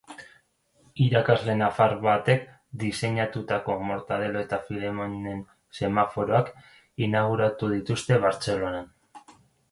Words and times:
Irakasle 1.03 1.55
nafar 1.57 1.91
batek 2.05 2.47
diseinatutako 2.83 3.75
Mortadelo 3.89 4.41
eta 4.45 4.57
Filemonen 4.69 5.43
semaforoak 5.81 6.49
inauguratu 7.09 7.69
dituzte 7.75 8.17
Bartzelonan. 8.25 8.89